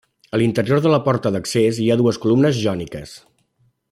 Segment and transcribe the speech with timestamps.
[0.35, 3.15] A l'interior de la porta d'accés hi ha dues columnes jòniques.